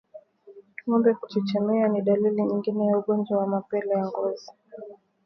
Ngombe 0.87 1.13
kuchechemea 1.13 1.87
ni 1.87 2.01
dalili 2.01 2.43
nyingine 2.45 2.85
ya 2.87 2.97
ugonjwa 2.97 3.37
wa 3.37 3.47
mapele 3.47 3.89
ya 3.93 4.07
ngozi 4.07 4.51